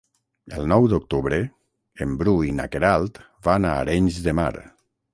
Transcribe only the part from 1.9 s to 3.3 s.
en Bru i na Queralt